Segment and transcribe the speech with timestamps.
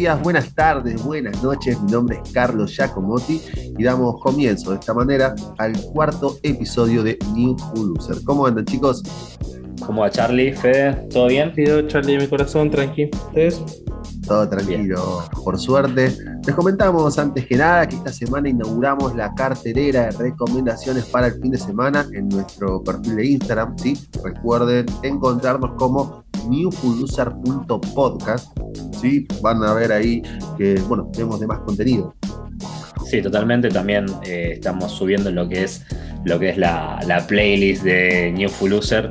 [0.00, 1.78] días, buenas tardes, buenas noches.
[1.82, 3.38] Mi nombre es Carlos Giacomotti
[3.76, 8.16] y damos comienzo de esta manera al cuarto episodio de New Loser.
[8.24, 9.02] ¿Cómo andan, chicos?
[9.84, 10.54] ¿Cómo va Charlie?
[10.54, 11.06] Fede?
[11.10, 11.52] ¿Todo bien?
[11.52, 13.10] Pido Charlie mi corazón, tranqui.
[13.12, 13.62] ¿Ustedes?
[14.26, 16.16] Todo tranquilo, por suerte.
[16.46, 21.34] Les comentamos antes que nada que esta semana inauguramos la carterera de recomendaciones para el
[21.34, 23.76] fin de semana en nuestro perfil de Instagram.
[23.76, 23.98] ¿sí?
[24.24, 28.58] Recuerden encontrarnos como newfuluser.podcast.
[29.00, 29.26] ¿sí?
[29.42, 30.22] Van a ver ahí
[30.56, 32.14] que, bueno, tenemos de más contenido.
[33.10, 33.68] Sí, totalmente.
[33.68, 35.84] También eh, estamos subiendo lo que es
[36.24, 39.10] lo que es la, la playlist de New Fuluser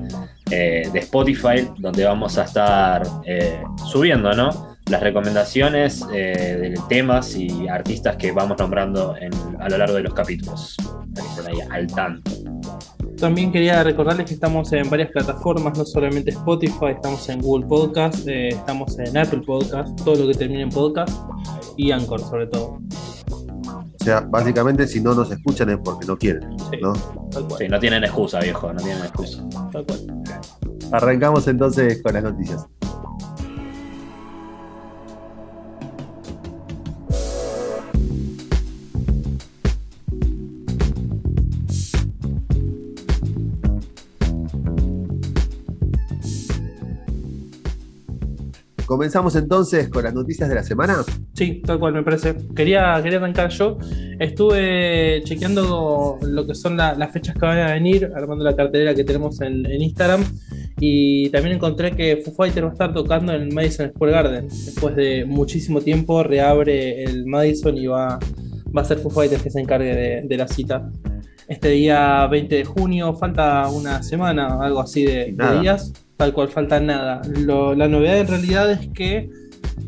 [0.51, 4.77] eh, de Spotify, donde vamos a estar eh, subiendo, ¿no?
[4.85, 9.15] Las recomendaciones de temas y artistas que vamos nombrando
[9.59, 10.77] a lo largo de los capítulos.
[11.35, 12.28] Para ahí al tanto.
[13.19, 18.25] También quería recordarles que estamos en varias plataformas, no solamente Spotify, estamos en Google Podcast,
[18.27, 21.13] eh, estamos en Apple Podcast, todo lo que termine en podcast
[21.75, 22.79] y Anchor sobre todo.
[23.99, 26.49] O sea, básicamente si no nos escuchan es porque no quieren,
[26.81, 26.95] ¿no?
[27.57, 29.43] Sí, no tienen excusa, viejo, no tienen excusa.
[30.93, 32.65] Arrancamos entonces con las noticias.
[48.89, 50.95] Comenzamos entonces con las noticias de la semana.
[51.35, 52.35] Sí, tal cual me parece.
[52.55, 53.77] Quería, quería arrancar yo.
[54.17, 59.03] Estuve chequeando lo que son las fechas que van a venir, armando la cartelera que
[59.03, 60.23] tenemos en, Instagram.
[60.79, 64.47] Y también encontré que Foo Fighter va a estar tocando en el Madison Square Garden.
[64.47, 68.17] Después de muchísimo tiempo reabre el Madison y va,
[68.75, 70.89] va a ser Foo Fighter que se encargue de, la cita.
[71.47, 76.81] Este día 20 de junio, falta una semana, algo así de días tal cual, falta
[76.81, 77.21] nada.
[77.25, 79.29] la novedad en realidad es que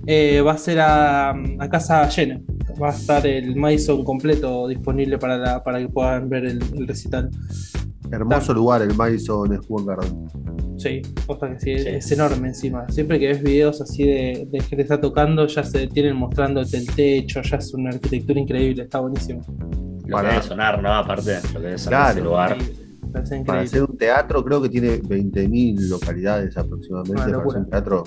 [0.08, 1.36] eh, va a ser a,
[1.70, 2.40] casa llena.
[2.82, 7.30] Va a estar el Madison completo disponible para, para que puedan ver el, recital.
[8.10, 10.28] Hermoso lugar el Madison Square Garden.
[10.78, 12.88] Sí, que sí, es, enorme encima.
[12.88, 16.62] Siempre que ves videos así de, de gente que está tocando, ya se tienen mostrando
[16.62, 19.42] el techo, ya es una arquitectura increíble, está buenísimo.
[20.06, 20.30] Lo para...
[20.30, 20.94] que debe sonar, ¿no?
[20.94, 22.58] Aparte, lo que debe sonar ese lugar.
[23.46, 27.16] Para hacer un teatro, creo que tiene 20.000 localidades aproximadamente.
[27.16, 28.04] Para hacer un teatro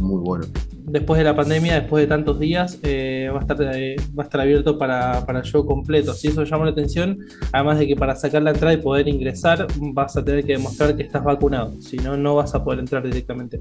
[0.00, 0.46] muy bueno.
[0.84, 4.26] Después de la pandemia, después de tantos días, eh, va, a estar, eh, va a
[4.26, 6.12] estar abierto para, para el show completo.
[6.12, 7.18] Si eso llama la atención,
[7.52, 10.96] además de que para sacar la entrada y poder ingresar, vas a tener que demostrar
[10.96, 11.80] que estás vacunado.
[11.80, 13.60] Si no, no vas a poder entrar directamente.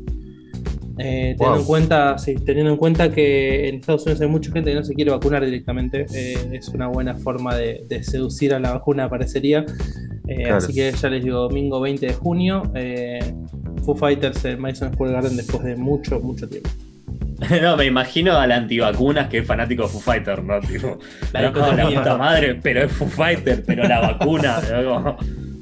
[0.97, 4.71] Eh, teniendo, en cuenta, sí, teniendo en cuenta que en Estados Unidos hay mucha gente
[4.71, 6.05] que no se quiere vacunar directamente,
[6.51, 9.65] es una buena forma de, de, seducir a la vacuna, parecería.
[10.27, 13.19] Eh, así que ya les digo, domingo 20 de junio, eh,
[13.83, 16.69] Foo Fighters en Madison Square Garden después de mucho, mucho tiempo.
[17.61, 20.59] No, me imagino a la antivacunas que es fanático de Foo Fighters, ¿no?
[21.33, 24.61] la, puta madre, pero es Foo Fighter, pero la vacuna.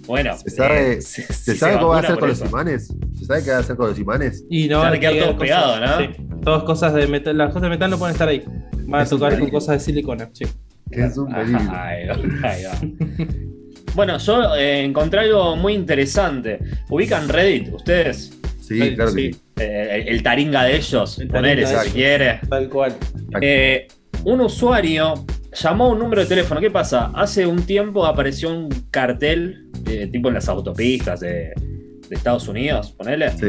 [0.09, 2.91] bueno, ¿se sabe, eh, ¿se, sabe cómo va a hacer con los imanes?
[3.15, 4.43] ¿Se sabe qué va a hacer con los imanes?
[4.49, 5.97] Y no, van a quedar todos pegados, ¿no?
[5.99, 6.09] Sí,
[6.43, 8.43] todas cosas de metal, las cosas de metal no pueden estar ahí.
[8.87, 10.45] Van a tocar con cosas de silicona, sí.
[10.91, 11.59] Que es un peligro.
[11.71, 12.09] Ay,
[12.43, 12.87] ay,
[13.93, 16.57] Bueno, yo eh, encontré algo muy interesante.
[16.89, 18.33] ¿Ubican Reddit ustedes?
[18.59, 19.29] Sí, claro sí.
[19.57, 22.39] Eh, el, taringa de ellos, ponele si quiere.
[22.49, 22.95] Tal cual.
[23.41, 23.87] Eh,
[24.23, 26.59] un usuario llamó un número de teléfono.
[26.59, 27.11] ¿Qué pasa?
[27.13, 29.68] Hace un tiempo apareció un cartel,
[30.11, 31.53] tipo en las autopistas de,
[32.09, 33.29] Estados Unidos, ponele.
[33.29, 33.45] Sí.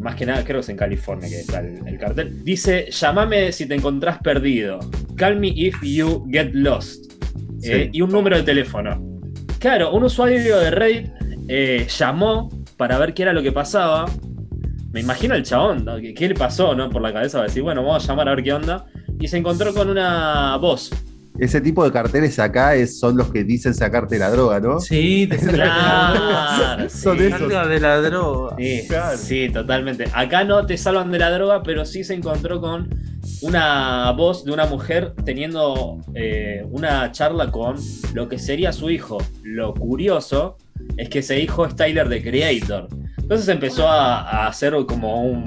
[0.00, 2.42] más que nada, creo que es en California que está el, cartel.
[2.42, 4.80] Dice: Llámame si te encontrás perdido.
[5.14, 7.12] Call me if you get lost.
[7.62, 9.12] y un número de teléfono.
[9.60, 11.12] Claro, un usuario de Reddit
[11.46, 14.06] eh, llamó para ver qué era lo que pasaba.
[14.90, 16.90] Me imagino el chabón, ¿Qué, le pasó no?
[16.90, 17.38] por la cabeza?
[17.38, 18.86] Va a decir, bueno, vamos a llamar a ver qué onda.
[19.20, 20.90] Y se encontró con una voz.
[21.38, 24.80] Ese tipo de carteles acá son los que dicen sacarte la droga, ¿no?
[24.80, 27.48] Sí, te claro, son esos.
[27.68, 28.56] de la droga.
[29.16, 30.04] sí, totalmente.
[30.12, 32.90] Acá no te salvan de la droga, pero sí se encontró con
[33.40, 37.76] una voz de una mujer teniendo eh, una charla con
[38.14, 39.18] lo que sería su hijo.
[39.42, 40.58] Lo curioso
[40.96, 42.88] es que ese hijo es Tyler the Creator.
[43.18, 45.42] Entonces empezó a, hacer como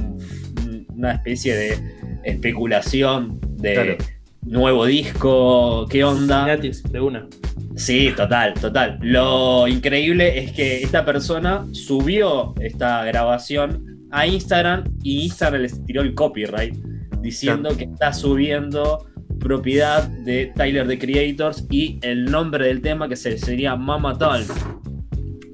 [0.90, 1.78] una especie de
[2.24, 3.98] especulación de
[4.45, 6.57] nuevo disco, qué onda.
[6.57, 7.27] de una.
[7.75, 9.00] Sí, total, total.
[9.01, 16.01] Lo increíble es que esta persona subió esta grabación a Instagram y Instagram les tiró
[16.01, 16.74] el copyright
[17.21, 19.07] diciendo que está subiendo
[19.39, 24.45] propiedad de Tyler the Creators y el nombre del tema que sería Mama Tal.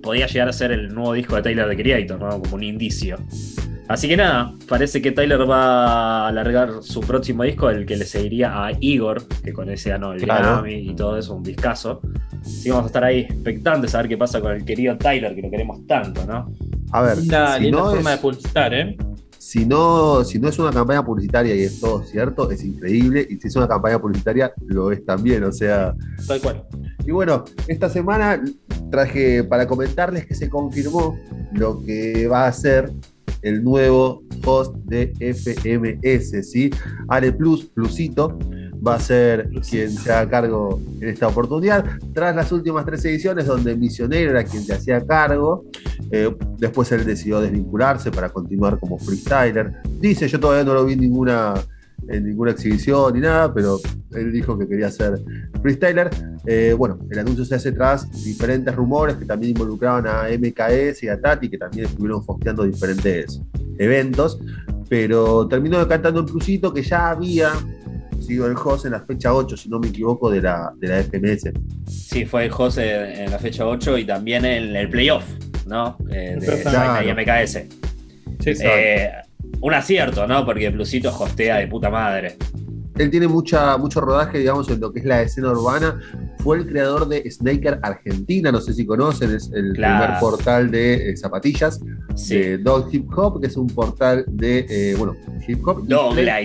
[0.04, 2.42] Podía llegar a ser el nuevo disco de Tyler the Creator, ¿no?
[2.42, 3.18] Como un indicio.
[3.92, 8.06] Así que nada, parece que Tyler va a alargar su próximo disco, el que le
[8.06, 12.00] seguiría a Igor, que con ese ganó el Grammy y todo eso, un discazo.
[12.40, 15.36] Así que vamos a estar ahí expectantes a ver qué pasa con el querido Tyler,
[15.36, 16.54] que lo queremos tanto, ¿no?
[16.94, 18.96] A ver, linda, si no forma de publicitar, ¿eh?
[19.38, 23.28] Si no, si no es una campaña publicitaria y es todo cierto, es increíble.
[23.30, 25.44] Y si es una campaña publicitaria, lo es también.
[25.44, 25.94] O sea.
[26.26, 26.64] Tal cual.
[27.06, 28.42] Y bueno, esta semana
[28.90, 31.18] traje para comentarles que se confirmó
[31.52, 32.94] lo que va a ser
[33.42, 36.70] el nuevo host de FMS, ¿sí?
[37.08, 38.38] Ale Plus, Plusito,
[38.86, 41.86] va a ser quien se haga cargo en esta oportunidad.
[42.14, 45.66] Tras las últimas tres ediciones, donde Misionero era quien se hacía cargo,
[46.12, 49.74] eh, después él decidió desvincularse para continuar como freestyler.
[50.00, 51.54] Dice, yo todavía no lo vi en ninguna,
[52.12, 53.80] en ninguna exhibición ni nada, pero
[54.14, 55.20] él dijo que quería ser
[55.62, 56.10] freestyler.
[56.46, 61.08] Eh, bueno, el anuncio se hace tras diferentes rumores que también involucraban a MKS y
[61.08, 63.42] a Tati, que también estuvieron fosteando diferentes
[63.78, 64.40] eventos,
[64.90, 67.52] pero terminó decantando un plusito que ya había
[68.20, 71.04] sido el host en la fecha 8, si no me equivoco, de la, de la
[71.04, 71.52] FMS.
[71.88, 75.26] Sí, fue el host en la fecha 8 y también en el playoff,
[75.66, 75.98] ¿no?
[76.10, 77.52] Eh, de y MKS.
[78.40, 79.12] Sí, eh,
[79.60, 80.46] un acierto, ¿no?
[80.46, 82.38] Porque Plusito hostea de puta madre
[83.02, 86.00] él tiene mucha, mucho rodaje, digamos, en lo que es la escena urbana.
[86.40, 91.12] Fue el creador de Snaker Argentina, no sé si conocen, es el primer portal de
[91.12, 91.80] eh, zapatillas
[92.28, 95.16] de Dog Hip Hop, que es un portal de, eh, bueno,
[95.48, 95.84] hip hop.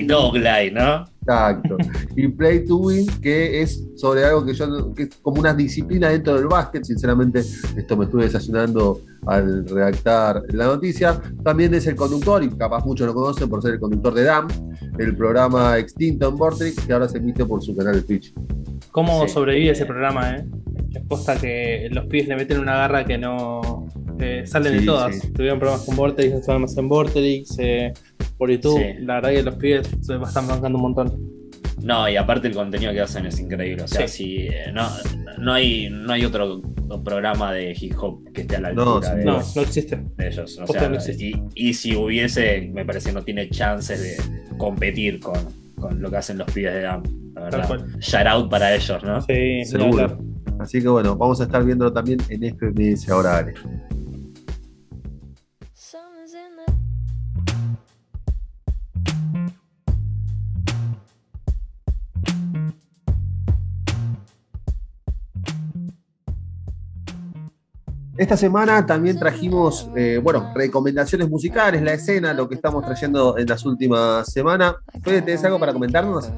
[0.06, 1.04] Dog Line, ¿no?
[1.26, 1.76] Exacto.
[2.14, 6.10] y Play to Win, que es sobre algo que yo, que es como una disciplina
[6.10, 6.84] dentro del básquet.
[6.84, 11.20] Sinceramente, esto me estuve desayunando al redactar la noticia.
[11.42, 14.48] También es el conductor, y capaz muchos lo conocen por ser el conductor de DAM,
[14.98, 18.32] el programa Extinto en Vortex, que ahora se emite por su canal de Twitch.
[18.92, 20.46] ¿Cómo sobrevive ese programa, eh?
[20.94, 23.86] Es posta que los pibes le meten una garra que no.
[24.44, 25.20] salen de todas.
[25.32, 27.92] Tuvieron problemas con Vortex, problemas en Vortex, eh,
[28.38, 28.80] por YouTube.
[29.00, 31.36] La verdad que los pibes se están bancando un montón.
[31.82, 33.82] No, y aparte el contenido que hacen es increíble.
[33.82, 34.88] O sea, si eh, no,
[35.38, 36.62] no, hay, no hay otro
[37.04, 40.02] programa de hip hop que esté a la altura de, no, no existe.
[40.18, 40.58] ellos.
[40.60, 40.90] O sea,
[41.54, 45.38] Y, si hubiese, me parece que no tiene chances de competir con,
[45.76, 47.02] con lo que hacen los pibes de DAM.
[47.34, 47.86] La verdad.
[48.00, 49.20] Shout out para ellos, ¿no?
[49.20, 50.18] Sí, seguro.
[50.58, 53.54] Así que bueno, vamos a estar viéndolo también en FMS ahora, Ale.
[68.18, 73.46] Esta semana también trajimos, eh, bueno, recomendaciones musicales, la escena, lo que estamos trayendo en
[73.46, 74.76] las últimas semanas.
[75.02, 76.30] ¿Fede, ¿tenés algo para comentarnos?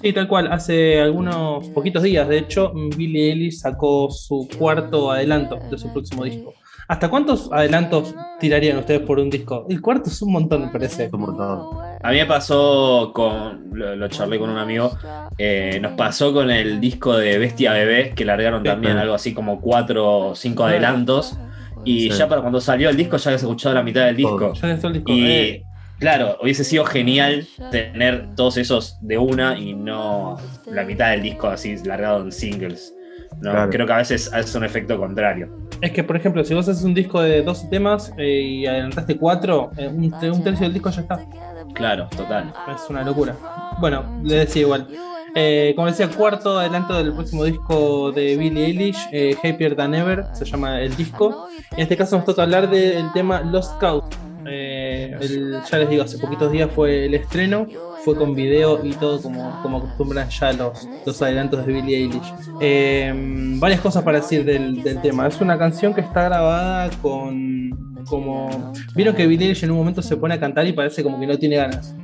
[0.00, 0.50] Sí, tal cual.
[0.50, 6.24] Hace algunos poquitos días, de hecho, Billy Ellis sacó su cuarto adelanto de su próximo
[6.24, 6.54] disco.
[6.88, 9.66] ¿Hasta cuántos adelantos tirarían ustedes por un disco?
[9.68, 11.10] El cuarto es un montón, me parece.
[11.12, 11.89] un montón.
[12.02, 14.96] A mí me pasó con, lo, charlé con un amigo,
[15.36, 19.60] eh, nos pasó con el disco de Bestia Bebé, que largaron también algo así como
[19.60, 21.38] cuatro o cinco adelantos.
[21.84, 24.52] Y ya para cuando salió el disco ya habías escuchado la mitad del disco.
[24.54, 25.12] Ya el disco.
[25.12, 25.64] Y eh.
[25.98, 30.36] claro, hubiese sido genial tener todos esos de una y no
[30.66, 32.94] la mitad del disco así largado en singles.
[33.40, 33.68] ¿no?
[33.70, 35.48] Creo que a veces es un efecto contrario.
[35.80, 39.16] Es que, por ejemplo, si vos haces un disco de 12 temas eh, y adelantaste
[39.16, 41.26] 4, eh, un, tercio del disco ya está.
[41.74, 42.52] Claro, total.
[42.74, 43.36] Es una locura.
[43.80, 44.86] Bueno, le decía igual.
[45.34, 48.98] Eh, como decía, cuarto adelanto del próximo disco de Billie Eilish,
[49.44, 51.48] Happier Than Ever, se llama el disco.
[51.72, 54.08] En este caso nos toca hablar del tema Lost Cause.
[54.44, 57.66] ya les digo, hace poquitos días fue el estreno
[58.04, 63.58] fue con video y todo como, como acostumbran ya los, los adelantos de Billie Eilish.
[63.60, 65.26] Varias cosas para decir del, tema.
[65.26, 68.72] Es una canción que está grabada con como...
[68.94, 71.38] Vieron que Billie en un momento se pone a cantar y parece como que no
[71.38, 71.94] tiene ganas.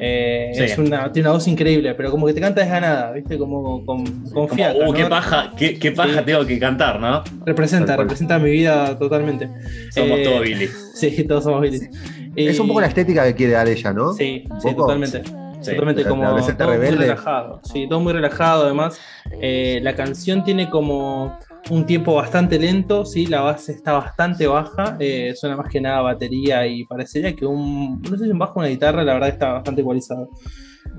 [0.00, 3.38] Eh, es una, tiene una voz increíble, pero como que te canta desganada, ¿viste?
[3.38, 7.22] Como con, con uh, qué paja, qué, paja tengo que cantar, ¿no?
[7.46, 9.48] Representa, representa mi vida totalmente.
[9.90, 10.68] Somos todos Billy.
[10.94, 11.88] Sí, todos somos Billy.
[12.34, 14.12] Es un poco la estética que quiere dar ella, ¿no?
[14.14, 15.22] Sí, sí totalmente
[15.64, 17.60] totalmente como todo muy relajado.
[17.64, 18.64] Sí, todo muy relajado.
[18.64, 19.00] Además,
[19.40, 21.38] eh, la canción tiene como
[21.70, 26.00] un tiempo bastante lento, sí, la base está bastante baja, eh, suena más que nada
[26.02, 29.52] batería y parecería que un, no sé si un bajo una guitarra, la verdad está
[29.52, 30.28] bastante igualizado.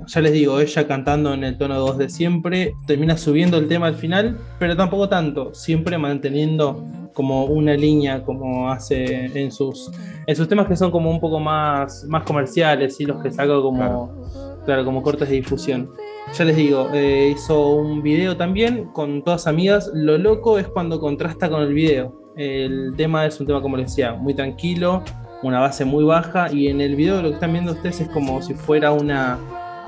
[0.08, 3.88] Ya les digo, ella cantando en el tono 2 de siempre, termina subiendo el tema
[3.88, 9.90] al final, pero tampoco tanto, siempre manteniendo como una línea como hace en sus,
[10.28, 13.54] en sus temas que son como un poco más, más comerciales, y los que saca
[13.62, 14.55] como...
[14.66, 15.92] como cortes de difusión.
[16.34, 19.92] Ya les digo, eh, hizo un video también con todas amigas.
[19.94, 22.14] Lo loco es cuando contrasta con el video.
[22.36, 25.04] El tema es un tema, como les decía, muy tranquilo,
[25.44, 28.42] una base muy baja y en el video lo que están viendo ustedes es como
[28.42, 29.38] si fuera una...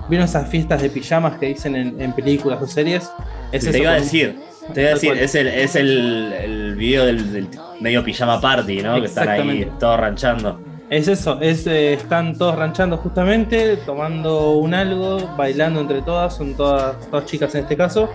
[0.10, 3.12] ¿Vieron esas fiestas de pijamas que dicen en, películas o series?
[3.52, 4.40] Es te iba a decir,
[4.74, 7.50] te iba a decir, es el, es el, el video del,
[7.82, 9.02] medio pijama party, ¿no?
[9.02, 10.62] Que están ahí todos ranchando.
[10.90, 16.56] Es eso, es, eh, están todos ranchando justamente, tomando un algo, bailando entre todas, son
[16.56, 18.10] todas, todas chicas en este caso.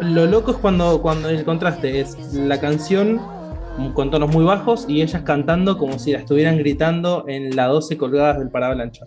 [0.00, 3.20] Lo loco es cuando, cuando el contraste es la canción
[3.94, 7.98] con tonos muy bajos y ellas cantando como si la estuvieran gritando en la 12
[7.98, 9.04] colgadas del parablancha.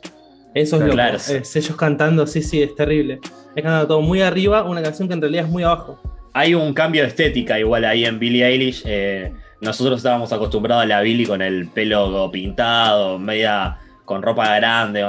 [0.54, 3.20] Eso es lo Es ellos cantando, sí, sí, es terrible.
[3.56, 6.00] Es cantando todo muy arriba, una canción que en realidad es muy abajo.
[6.34, 8.84] Hay un cambio de estética igual ahí en Billie Eilish.
[8.86, 15.06] Eh, nosotros estábamos acostumbrados a la Billie con el pelo pintado, media con ropa grande,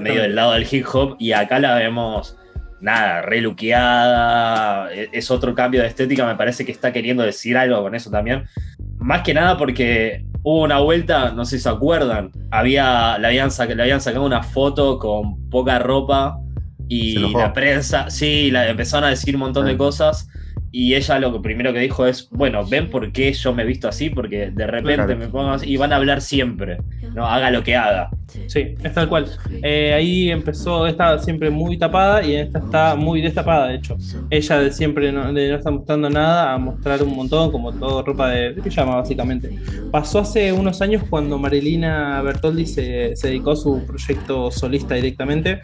[0.00, 2.36] medio del lado del hip hop, y acá la vemos
[2.80, 7.82] nada, reluqueada, e, es otro cambio de estética, me parece que está queriendo decir algo
[7.82, 8.44] con eso también.
[8.98, 13.50] Más que nada porque hubo una vuelta, no sé si se acuerdan, había, le, habían
[13.74, 16.38] le habían sacado una foto con poca ropa
[16.88, 20.28] y la prensa, sí, la, empezaron a decir un montón de cosas
[20.74, 23.64] y ella lo que primero que dijo es, bueno, ven por qué yo me he
[23.64, 26.78] visto así, porque de repente me pongo así, y van a hablar siempre,
[27.14, 28.10] no haga lo que haga.
[28.48, 29.26] Sí, es tal cual.
[29.62, 33.96] Eh, ahí empezó, estaba siempre muy tapada y esta está muy destapada, de hecho.
[34.30, 38.30] Ella de siempre no, no está mostrando nada, a mostrar un montón, como todo ropa
[38.30, 39.56] de, pijama, básicamente.
[39.92, 45.60] Pasó hace unos años cuando Marilina Bertoldi se, se dedicó a su proyecto solista directamente.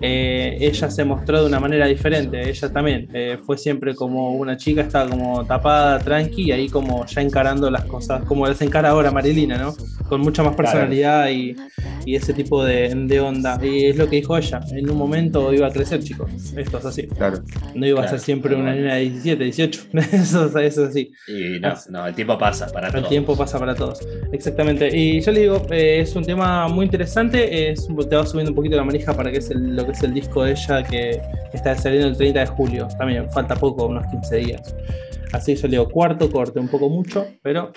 [0.00, 4.51] Eh, ella se mostró de una manera diferente, ella también eh, fue siempre como una
[4.56, 8.90] chica estaba como tapada, tranqui, y ahí como ya encarando las cosas, como las encara
[8.90, 9.74] ahora Marilina, ¿no?
[10.08, 11.56] Con mucha más personalidad y,
[12.06, 13.58] ese tipo de, onda.
[13.62, 16.30] Y es lo que dijo ella, en un momento iba a crecer, chicos.
[16.56, 17.06] Esto es así.
[17.06, 17.38] Claro.
[17.74, 19.82] No iba a ser siempre una niña de 17, 18.
[20.12, 21.12] eso, es así.
[21.28, 23.04] Y no, el tiempo pasa para todos.
[23.04, 24.00] El tiempo pasa para todos.
[24.32, 24.94] Exactamente.
[24.96, 27.70] Y yo le digo, eh, es un tema muy interesante.
[27.70, 30.12] Es, te va subiendo un poquito la manija para que es lo que es el
[30.12, 31.20] disco de ella que
[31.52, 32.88] está saliendo el 30 de julio.
[32.98, 34.41] También falta poco, unos 15 días
[35.32, 37.72] Así yo leo cuarto corte, un poco mucho, pero.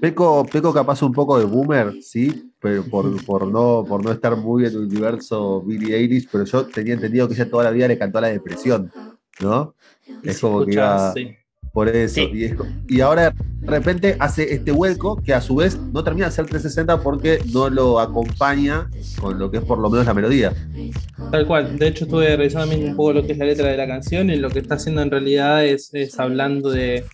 [0.00, 4.64] Peco, Peco capaz un poco de boomer, sí, pero por, no, por no estar muy
[4.64, 7.98] en el universo Billie Eilish, pero yo tenía entendido que ella toda la vida le
[7.98, 8.92] cantó a la depresión,
[9.40, 9.74] ¿no?
[10.22, 11.12] Es como que iba.
[11.74, 12.20] Por eso.
[12.88, 16.46] Y, ahora de repente hace este vuelco que a su vez no termina de ser
[16.46, 18.88] 360 porque no lo acompaña
[19.20, 20.52] con lo que es por lo menos la melodía.
[21.32, 21.76] Tal cual.
[21.76, 24.30] De hecho, estuve revisando también un poco lo que es la letra de la canción
[24.30, 27.06] y lo que está haciendo en realidad es, hablando de,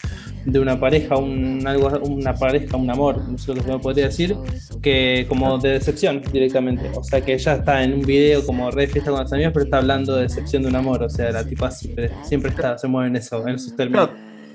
[0.45, 4.07] una pareja, un, algo, una pareja, un amor, no sé lo que se me podría
[4.07, 4.37] decir,
[4.83, 6.91] que como de decepción directamente.
[6.95, 9.65] O sea que ella está en un video como re fiesta con los amigos, pero
[9.65, 11.03] está hablando de decepción de un amor.
[11.03, 14.11] O sea, la tipa siempre, siempre está, se mueve en eso, en esos términos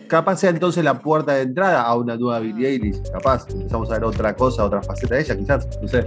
[0.08, 3.02] capaz sea entonces la puerta de entrada a una nueva Billie Eilish.
[3.12, 6.06] Capaz empezamos a ver otra cosa, otra faceta de ella, quizás, no sé.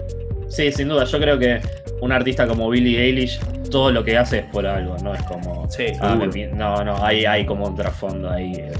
[0.49, 1.05] Sí, sin duda.
[1.05, 1.61] Yo creo que
[2.01, 3.39] un artista como Billie Eilish,
[3.71, 5.69] todo lo que hace es por algo, no es como.
[5.71, 6.19] Sí, ah,
[6.55, 8.53] no, no, hay, hay como un trasfondo ahí.
[8.55, 8.73] Eh.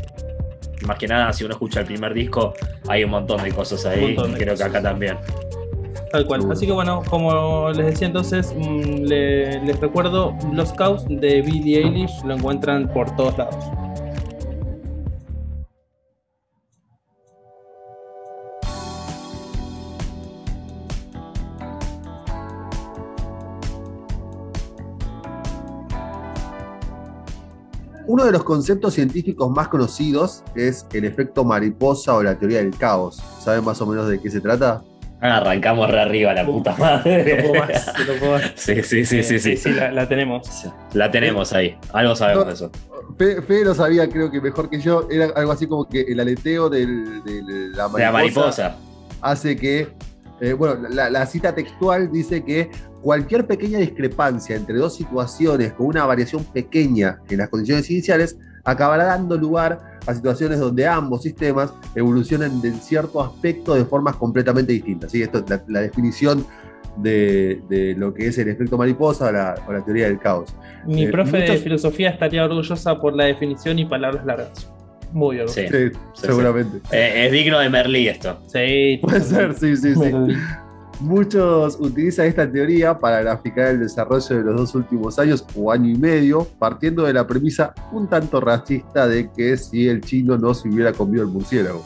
[0.87, 2.55] Más que nada, si uno escucha el primer disco,
[2.89, 4.17] hay un montón de cosas ahí.
[4.17, 5.19] Y creo que acá también.
[6.13, 6.51] Tal cual.
[6.51, 12.23] Así que bueno, como les decía entonces, mm, les recuerdo Los Cows de Billie Eilish,
[12.25, 13.57] lo encuentran por todos lados.
[28.09, 32.75] Uno de los conceptos científicos más conocidos es el efecto mariposa o la teoría del
[32.75, 33.23] caos.
[33.39, 34.83] ¿Saben más o menos de qué se trata?
[35.21, 37.43] arrancamos re arriba, la puta madre.
[37.43, 38.53] No puedo más, no puedo más.
[38.55, 39.57] Sí, sí, sí, sí, sí.
[39.59, 40.49] Sí, la, tenemos.
[40.95, 41.77] La tenemos ahí.
[41.93, 42.71] Algo sabemos de eso.
[43.19, 45.07] Fede lo sabía, creo que mejor que yo.
[45.11, 46.87] Era algo así como que el aleteo de
[47.75, 48.77] la mariposa,
[49.21, 49.89] hace que.
[50.41, 52.71] Eh, bueno, la cita textual dice que
[53.03, 59.05] cualquier pequeña discrepancia entre dos situaciones con una variación pequeña en las condiciones iniciales acabará
[59.05, 65.13] dando lugar a situaciones donde ambos sistemas evolucionan en cierto aspecto de formas completamente distintas.
[65.13, 65.23] ¿sí?
[65.23, 66.47] Esto es la, definición
[66.97, 70.55] de, lo que es el efecto mariposa o la, teoría del caos.
[70.87, 74.71] Mi eh, profe de filosofía estaría orgullosa por la definición y palabras largas.
[75.13, 75.71] Muy orgullosa.
[75.71, 76.79] Sí, seguramente.
[76.91, 78.39] Eh, es digno de Merlí esto.
[78.47, 78.99] Sí.
[79.03, 80.13] Puede ser, sí, sí, sí.
[81.01, 85.89] Muchos utilizan esta teoría para graficar el desarrollo de los dos últimos años o año
[85.91, 90.53] y medio, partiendo de la premisa un tanto racista de que si el chino no
[90.55, 91.85] se hubiera comido el murciélago.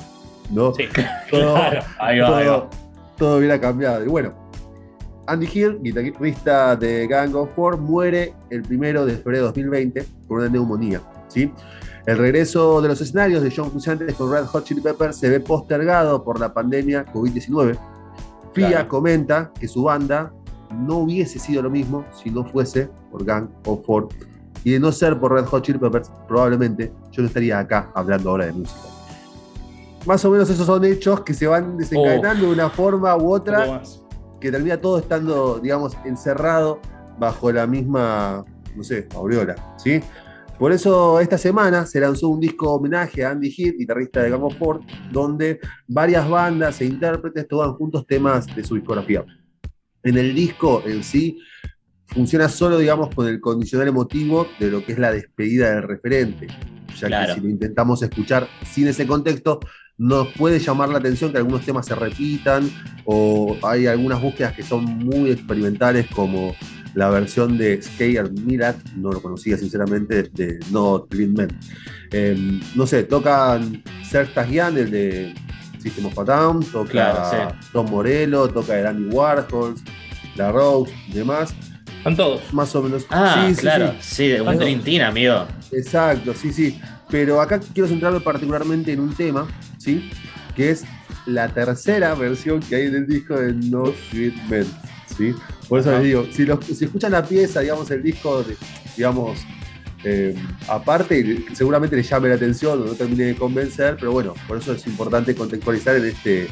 [0.50, 0.74] ¿no?
[0.74, 0.84] Sí,
[1.30, 1.54] todo,
[1.98, 2.70] claro.
[3.18, 4.02] todo, hubiera cambiado.
[4.04, 4.32] Y bueno,
[5.26, 10.40] Andy Hill, guitarrista de Gang of Four, muere el primero de febrero de 2020 por
[10.40, 11.00] una neumonía.
[11.28, 11.52] ¿sí?
[12.06, 15.40] El regreso de los escenarios de John Frusciante con Red Hot Chili Peppers se ve
[15.40, 17.78] postergado por la pandemia COVID-19
[18.52, 20.32] Fia comenta que su banda
[20.70, 24.08] no hubiese sido lo mismo si no fuese por Gang of Four.
[24.64, 28.30] Y de no ser por Red Hot Chili Peppers, probablemente yo no estaría acá hablando
[28.30, 28.80] ahora de música.
[30.06, 33.82] Más o menos esos son hechos que se van desencadenando de una forma u otra,
[34.40, 36.80] que termina todo estando, digamos, encerrado
[37.18, 38.44] bajo la misma,
[38.76, 40.02] no sé, aureola, ¿sí?
[40.58, 44.44] Por eso esta semana se lanzó un disco homenaje a Andy Heath, guitarrista de Gang
[44.44, 44.80] of Four,
[45.10, 49.24] donde varias bandas e intérpretes toman juntos temas de su discografía.
[50.04, 51.38] En el disco en sí
[52.06, 56.46] funciona solo, digamos, con el condicional emotivo de lo que es la despedida del referente,
[56.96, 59.60] ya que si lo intentamos escuchar sin ese contexto,
[59.98, 62.68] nos puede llamar la atención que algunos temas se repitan
[63.04, 66.54] o hay algunas búsquedas que son muy experimentales como
[66.94, 71.48] la versión de Scared Mirat, no lo conocía sinceramente, de No Twin Men.
[72.10, 75.34] Em, no sé, tocan Serge Tagian, el de
[75.82, 79.74] System of a Down, toca Tom Morello, toca el Andy Warhol,
[80.36, 81.54] La Rose demás.
[82.02, 82.52] Son todos.
[82.52, 83.06] Más o menos.
[83.10, 85.46] Ah, sí, claro, sí, de un Trintina, amigo.
[85.70, 86.80] Exacto, sí, sí.
[87.08, 89.46] Pero acá quiero centrarme particularmente en un tema,
[89.78, 90.10] ¿sí?
[90.56, 90.84] Que es
[91.26, 94.66] la tercera versión que hay en el disco de No Sweet Men,
[95.16, 95.34] ¿sí?
[95.68, 98.44] Por eso les digo, si, escuchan la pieza, digamos, el disco,
[98.96, 99.38] digamos,
[100.04, 100.34] eh,
[100.68, 104.72] aparte, seguramente les llame la atención o no termine de convencer, pero bueno, por eso
[104.72, 106.48] es importante contextualizar en este,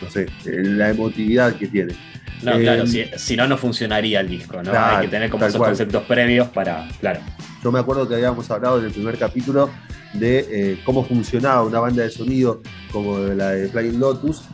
[0.00, 1.94] no sé, en la emotividad que tiene.
[2.42, 4.72] No, claro, eh, si, no, no funcionaría el disco, ¿no?
[4.74, 7.20] Hay que tener como esos conceptos previos para, claro.
[7.62, 9.68] Yo me acuerdo que habíamos hablado en el primer capítulo
[10.14, 14.44] de eh, cómo funcionaba una banda de sonido como la de Flying Lotus,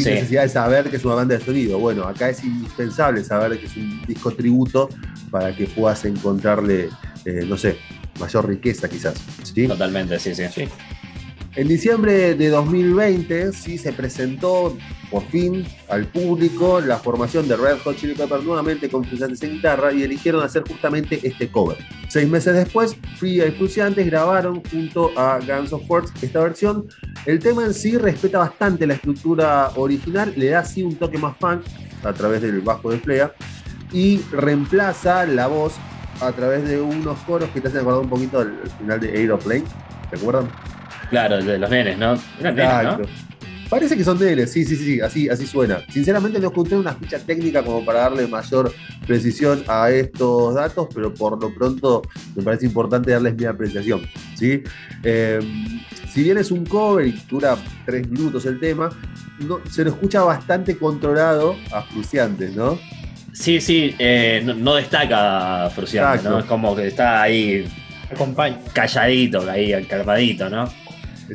[0.00, 1.78] sin necesidad de saber que es una banda de sonido.
[1.78, 4.88] Bueno, acá es indispensable saber que es un disco tributo
[5.30, 6.88] para que puedas encontrarle,
[7.24, 7.78] eh, no sé,
[8.18, 9.14] mayor riqueza quizás.
[9.68, 10.44] Totalmente, sí, sí.
[10.52, 10.68] sí.
[11.56, 14.76] En diciembre de 2020 sí se presentó
[15.10, 19.54] por fin al público la formación de Red Hot Chili Peppers nuevamente con Fruciantes en
[19.54, 21.78] guitarra y eligieron hacer justamente este cover.
[22.08, 26.88] Seis meses después, Fria y Fruciantes grabaron junto a Guns of Force esta versión.
[27.24, 31.38] El tema en sí respeta bastante la estructura original, le da así un toque más
[31.38, 31.62] funk
[32.04, 33.32] a través del bajo de Flea
[33.94, 35.72] y reemplaza la voz
[36.20, 39.64] a través de unos coros que te hacen acordar un poquito al final de Aeroplane.
[40.10, 40.48] ¿Recuerdan?
[41.10, 42.14] Claro, de los nenes, ¿no?
[42.14, 42.98] ¿no?
[43.68, 45.80] Parece que son nenes, sí, sí, sí, así, así suena.
[45.90, 48.72] Sinceramente no encontré una ficha técnica como para darle mayor
[49.06, 52.02] precisión a estos datos, pero por lo pronto
[52.36, 54.02] me parece importante darles mi apreciación.
[54.36, 54.62] ¿sí?
[55.02, 55.80] Em,
[56.12, 58.88] si bien es un cover y dura tres minutos el tema,
[59.68, 62.78] se lo escucha bastante controlado a Fruciantes, ¿no?
[63.32, 66.38] Sí, sí, eh, no, destaca Fruciantes, ¿no?
[66.38, 67.66] Es como que está ahí
[68.10, 68.58] Acompaña.
[68.72, 70.68] calladito, ahí, calmadito, ¿no?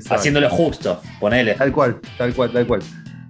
[0.10, 1.54] Haciéndolo justo, ponele.
[1.56, 2.82] Tal cual, tal cual, tal cual.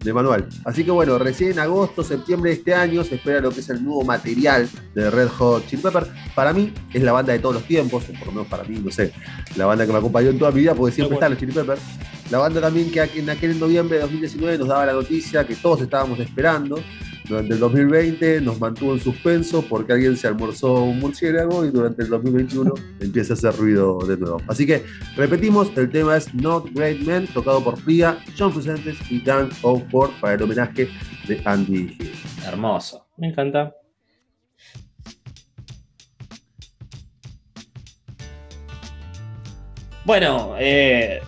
[0.03, 0.47] De manual.
[0.65, 3.69] Así que bueno, recién en agosto, septiembre de este año se espera lo que es
[3.69, 6.07] el nuevo material de Red Hot Chili Pepper.
[6.33, 8.81] Para mí es la banda de todos los tiempos, o por lo menos para mí,
[8.83, 9.13] no sé,
[9.55, 11.77] la banda que me acompañó en toda mi vida, porque siempre están los Chili Pepper.
[12.31, 15.81] La banda también que en aquel noviembre de 2019 nos daba la noticia que todos
[15.81, 16.81] estábamos esperando,
[17.31, 22.03] durante el 2020 nos mantuvo en suspenso porque alguien se almorzó un murciélago y durante
[22.03, 24.41] el 2021 empieza a hacer ruido de nuevo.
[24.47, 24.83] Así que
[25.15, 30.11] repetimos, el tema es Not Great Men, tocado por Fria, John Frusciante y Dan O'Ford
[30.19, 30.89] para el homenaje
[31.27, 32.11] de Andy Hill.
[32.45, 33.07] Hermoso.
[33.17, 33.73] Me encanta.
[40.11, 41.21] Bueno, eh,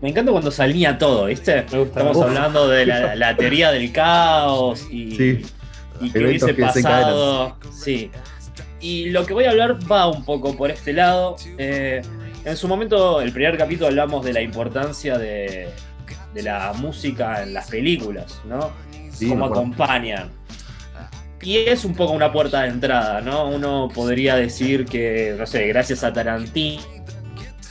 [0.00, 1.58] me encanta cuando salía todo, ¿viste?
[1.58, 5.44] Estamos hablando de la, teoría del caos y, qué
[6.16, 7.56] hubiese pasado.
[7.72, 8.10] Sí.
[8.80, 11.36] Y lo que voy a hablar va un poco por este lado.
[11.56, 12.02] Eh,
[12.44, 15.68] en su momento, el primer capítulo hablamos de la importancia de,
[16.34, 18.72] la música en las películas, ¿no?
[19.28, 20.32] Cómo acompañan.
[21.40, 23.46] Y es un poco una puerta de entrada, ¿no?
[23.46, 26.93] Uno podría decir que, no sé, gracias a Tarantino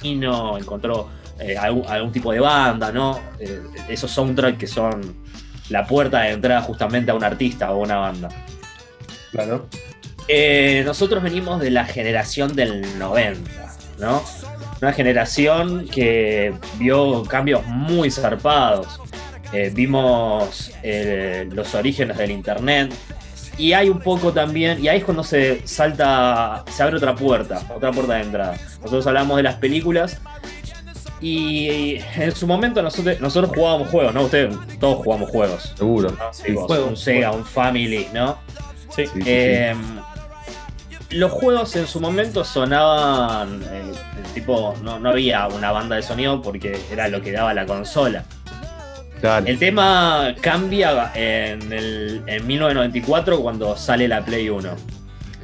[0.03, 3.19] encontró eh, algún, tipo de banda, ¿no?
[3.39, 5.23] Eh, esos soundtracks que son
[5.69, 8.29] la puerta de entrada justamente a un artista o una banda.
[9.31, 9.67] Claro.
[10.27, 13.49] Eh, nosotros venimos de la generación del 90,
[13.99, 14.23] ¿no?
[14.81, 18.99] Una generación que vio cambios muy zarpados.
[19.73, 20.71] vimos
[21.51, 22.93] los orígenes del internet,
[23.57, 27.61] y hay un poco también, y ahí es cuando se salta, se abre otra puerta,
[27.75, 28.55] otra puerta de entrada.
[28.81, 30.19] Nosotros hablamos de las películas
[31.21, 34.23] y en su momento nosotros, nosotros jugábamos juegos, ¿no?
[34.23, 35.73] Ustedes todos jugamos juegos.
[35.77, 36.17] Seguro.
[36.87, 38.37] un Sega, un Family, ¿no?
[38.95, 39.05] Sí.
[39.25, 39.79] Em,
[41.11, 43.91] los juegos en su momento sonaban, eh,
[44.33, 48.25] tipo, no, no había una banda de sonido porque era lo que daba la consola.
[49.23, 54.69] El tema cambia en, el, en 1994 cuando sale la Play 1.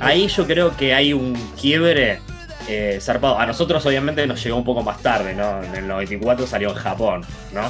[0.02, 2.20] Ahí yo creo que hay un quiebre
[2.68, 3.40] eh, zarpado.
[3.40, 5.64] A nosotros obviamente nos llegó un poco más tarde, ¿no?
[5.64, 7.22] En el 94 salió en Japón,
[7.54, 7.62] ¿no?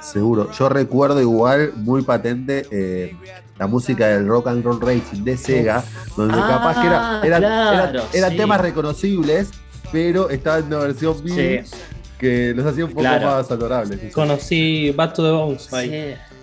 [0.00, 0.52] Seguro.
[0.52, 3.16] Yo recuerdo igual muy patente eh,
[3.58, 5.82] la música del Rock and Roll Racing de Sega,
[6.16, 6.86] donde ah, capaz que
[7.26, 9.50] era, eran temas reconocibles,
[9.90, 11.64] pero estaba en una versión MIDI
[12.18, 14.12] que los hacía un poco más adorables.
[14.12, 15.68] Conocí Back to the Bones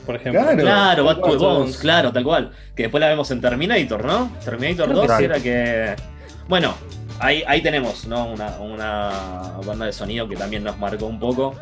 [0.05, 0.41] por ejemplo.
[0.41, 2.51] Claro, claro Back to the Bones, claro, tal cual.
[2.75, 4.31] Que después la vemos en Terminator, ¿no?
[4.43, 5.95] Terminator 2 era que.
[6.47, 6.73] Bueno,
[7.19, 8.27] ahí, ahí tenemos, ¿no?
[8.27, 9.11] Una, una
[9.65, 11.55] banda de sonido que también nos marcó un poco.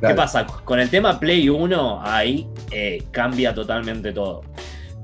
[0.00, 0.46] ¿Qué pasa?
[0.46, 4.42] Con el tema Play 1, ahí eh, cambia totalmente todo.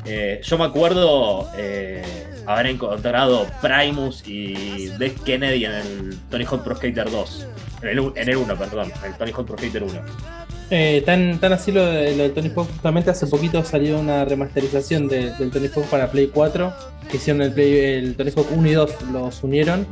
[0.05, 2.03] Eh, yo me acuerdo eh,
[2.47, 7.47] haber encontrado Primus y Death Kennedy en el Tony Hawk Pro Skater 2.
[7.83, 11.05] En el, en el 1, perdón, en el Tony Hawk Pro Skater 1.
[11.05, 15.69] tan, tan así lo de, Tony Hawk, justamente hace poquito salió una remasterización del Tony
[15.75, 16.73] Hawk para Play 4,
[17.11, 19.87] que hicieron el, Tony Hawk 1 y 2, los unieron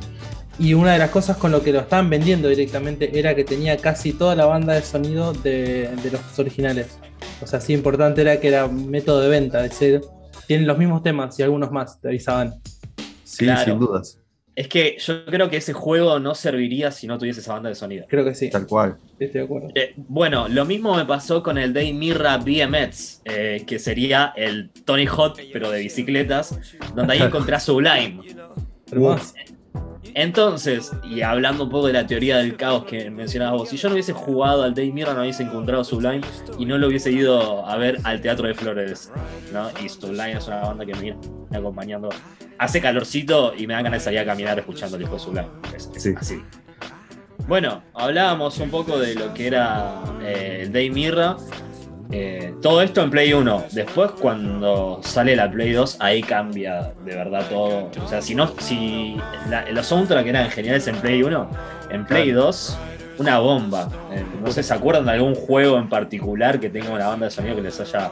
[0.58, 3.76] y una de las cosas con lo que lo estaban vendiendo directamente era que tenía
[3.76, 6.98] casi toda la banda de sonido de, los originales.
[7.40, 10.00] O sea, sí importante era que era método de venta, es decir,
[10.48, 12.54] tienen los mismos temas y algunos más, te avisaban.
[13.22, 14.18] Sí, sin dudas.
[14.56, 17.76] Es que yo creo que ese juego no serviría si no tuviese esa banda de
[17.76, 18.06] sonido.
[18.08, 18.50] Creo que sí.
[18.50, 18.96] Tal cual.
[19.18, 19.68] Estoy de acuerdo.
[19.74, 24.70] Eh, bueno, lo mismo me pasó con el Day Mirra BMX, eh, que sería el
[24.84, 26.58] Tony Hawk, pero de bicicletas,
[26.96, 28.20] donde ahí encontré a Sublime.
[28.90, 29.34] Hermoso.
[30.14, 33.88] Entonces, y hablando un poco de la teoría del caos que mencionabas vos, si yo
[33.88, 36.22] no hubiese jugado al Day Mirror, no hubiese encontrado Sublime
[36.58, 39.12] y no lo hubiese ido a ver al Teatro de Flores,
[39.52, 39.68] ¿no?
[39.84, 41.18] Y Sublime es una banda que me viene
[41.52, 42.08] acompañando.
[42.58, 45.48] Hace calorcito y me dan ganas de salir a caminar escuchando el disco de Sublime.
[45.74, 46.42] Es, así.
[47.46, 51.36] Bueno, hablábamos un poco de lo que era eh, el Day Mirror
[52.10, 53.64] eh, todo esto en Play 1.
[53.72, 57.90] Después, cuando sale la Play 2, ahí cambia de verdad todo.
[58.02, 59.16] O sea, si no, si
[59.72, 61.50] los soundtracks eran geniales en Play 1,
[61.90, 62.78] en Play 2,
[63.18, 63.88] una bomba.
[64.12, 67.30] Eh, no sé, ¿se acuerdan de algún juego en particular que tenga una banda de
[67.30, 68.10] sonido que les haya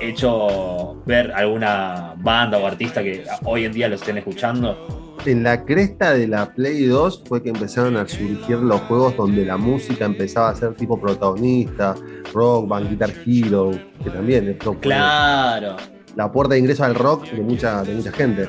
[0.00, 4.99] hecho ver alguna banda o artista que hoy en día lo estén escuchando?
[5.26, 9.44] En la cresta de la Play 2 fue que empezaron a surgir los juegos donde
[9.44, 11.94] la música empezaba a ser tipo protagonista,
[12.32, 15.76] rock, band Guitar Hero, que también es Claro.
[16.16, 18.48] La puerta de ingreso al rock de mucha, de mucha gente.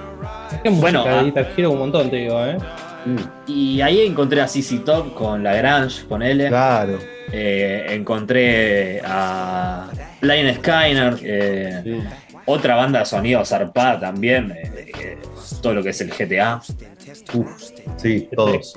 [0.52, 2.58] Es que bueno, de Guitar Hero un montón, te digo, ¿eh?
[3.06, 3.50] Mm.
[3.52, 6.48] Y ahí encontré a CC Top con La Grange, con L.
[6.48, 6.98] Claro.
[7.32, 9.90] Eh, encontré a
[10.22, 12.04] Line Skyner, eh,
[12.46, 14.52] otra banda de sonido zarpada también.
[14.52, 14.81] Eh,
[15.62, 16.62] todo lo que es el GTA.
[17.34, 17.48] Uf,
[17.98, 18.74] sí, todos.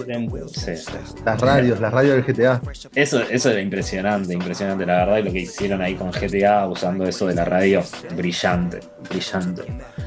[1.24, 2.60] Las radios, las radios del GTA.
[2.94, 7.04] Eso, eso era impresionante, impresionante, la verdad, y lo que hicieron ahí con GTA usando
[7.04, 7.82] eso de la radio,
[8.16, 9.64] brillante, brillante.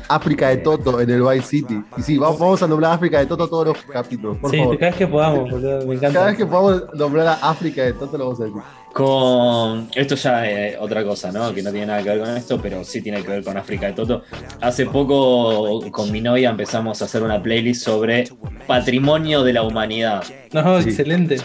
[0.07, 1.81] África de Toto en el Vice City.
[1.97, 4.95] Y sí, vamos, a nombrar África de Toto todos los capítulos, por sí, cada vez
[4.95, 6.13] que podamos, me encanta.
[6.13, 8.61] Cada vez que podamos nombrar a África de Toto lo vamos a decir.
[8.97, 9.91] Con.
[9.93, 11.53] Esto ya es otra cosa, ¿no?
[11.53, 13.85] Que no tiene nada que ver con esto, pero sí tiene que ver con África
[13.85, 14.23] de Toto.
[14.59, 18.27] Hace poco con mi novia empezamos a hacer una playlist sobre
[18.65, 20.23] patrimonio de la humanidad.
[20.51, 21.37] No, excelente.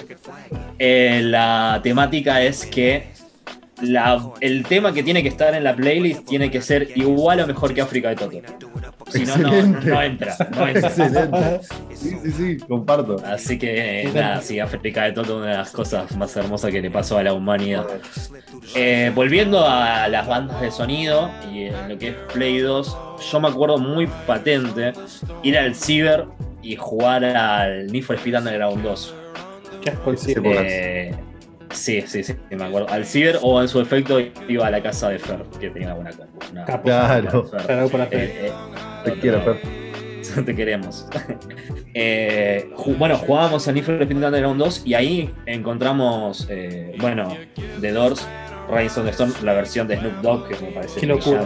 [0.79, 3.09] Eh, la temática es que
[4.41, 7.75] el tema que tiene que estar en la playlist tiene que ser igual o mejor
[7.75, 8.41] que África de Toto.
[9.11, 10.37] Si no, no, entra.
[10.55, 10.89] No entra.
[10.89, 11.61] Excelente.
[11.95, 13.17] Sí, sí, sí, comparto.
[13.25, 16.91] Así que nada, sí, África de Toto, una de las cosas más hermosas que le
[16.91, 17.87] pasó a la humanidad.
[18.75, 22.97] Eh, volviendo a las bandas de sonido y en lo que es Play 2,
[23.31, 24.93] yo me acuerdo muy patente
[25.43, 26.27] ir al Ciber
[26.63, 29.15] y jugar al Need for Speed Underground 2.
[29.83, 31.17] ¿Qué es
[31.73, 32.89] Sí, sí, sí, me acuerdo.
[32.91, 36.11] Al ciber o en su efecto iba a la casa de Fer, que tenía una
[36.11, 36.39] compu.
[36.83, 37.51] claro.
[38.11, 38.53] Eh, eh,
[39.05, 39.83] te quiero, Fer.
[40.45, 41.07] Te queremos.
[41.95, 46.49] Eh, bueno, jugábamos a Need for Speed Underground 2 y ahí encontramos,
[46.99, 47.37] bueno,
[47.83, 48.27] The Doors,
[48.75, 51.45] Rise the Storm, la versión de Snoop Dogg, que me parece Qué locura.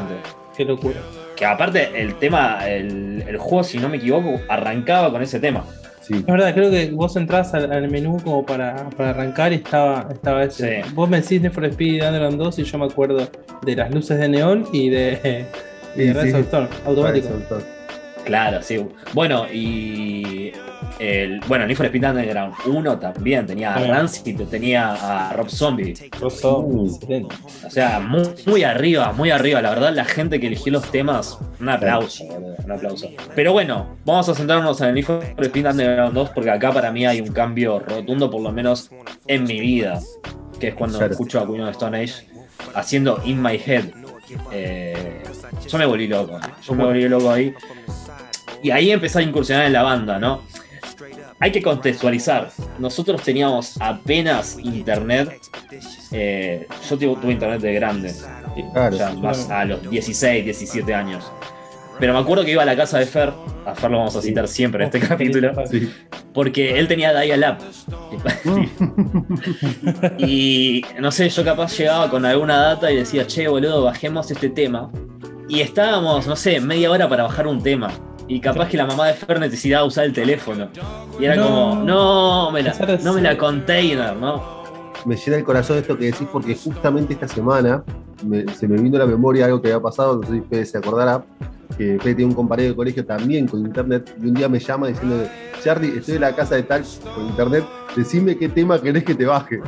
[0.57, 1.01] Qué locura.
[1.35, 5.65] Que aparte, el tema, el, el juego, si no me equivoco, arrancaba con ese tema.
[6.09, 10.85] Es verdad, creo que vos entras al, menú como para, arrancar y estaba, estaba ese.
[10.95, 13.29] Vos me decís Need for Speed Underground 2 y yo me acuerdo
[13.63, 15.47] de las luces de neón y de,
[15.97, 16.45] de Red
[16.85, 17.29] automático.
[18.25, 18.85] Claro, sí.
[19.13, 20.53] Bueno, y
[20.99, 25.95] el, bueno, Need for Speed Underground 1 también tenía a Rancid, tenía a Rob Zombie.
[26.21, 27.29] Rob Zombie, uh.
[27.65, 29.63] O sea, muy, muy, arriba, muy arriba.
[29.63, 33.09] La verdad, la gente que eligió los temas, un aplauso, un aplauso.
[33.37, 36.91] Pero bueno, vamos a centrarnos en el Need for Speed Underground 2 porque acá para
[36.91, 38.91] mí hay un cambio rotundo, por lo menos
[39.29, 40.01] en mi vida,
[40.59, 42.27] que es cuando escucho a Queen of Stone Age
[42.75, 44.06] haciendo In My Head.
[44.53, 45.23] Eh,
[45.69, 47.55] yo me volví loco, yo me volví loco ahí.
[48.63, 50.43] Y ahí empecé a incursionar en la banda, ¿no?
[51.39, 52.51] Hay que contextualizar.
[52.79, 55.41] Nosotros teníamos apenas internet.
[56.11, 58.15] Eh, yo tuve, internet de grande.
[59.21, 61.31] más a los 16, 17 años.
[61.99, 63.33] Pero me acuerdo que iba a la casa de Fer,
[63.65, 65.53] a Fer lo vamos a citar siempre en este capítulo,
[66.35, 67.57] porque él tenía dial-up.
[70.19, 74.51] y no sé, yo capaz llegaba con alguna data y decía, che, boludo, bajemos este
[74.51, 74.91] tema.
[75.49, 77.91] Y estábamos, no sé, media hora para bajar un tema.
[78.29, 80.69] Y capaz que la mamá de Fer necesitaba usar el teléfono.
[81.19, 84.57] Y era como, no, me la, no me la container, ¿no?
[85.05, 87.85] Me llena el corazón esto que decís porque justamente esta semana
[88.55, 90.79] se me vino a la memoria algo que había pasado, no sé si ustedes se
[90.79, 91.25] acordará,
[91.77, 94.89] que Fede tiene un compañero de colegio también con internet, y un día me llama
[94.89, 95.25] diciendo,
[95.63, 99.27] Charlie, estoy en la casa de tal con internet, decime qué tema querés que te
[99.27, 99.61] baje.